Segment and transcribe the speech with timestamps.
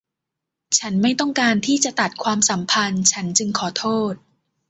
[0.77, 4.13] ฉันไม่ต้องการที่จะตัดความสัมพันธ์ฉันจึงขอโทษ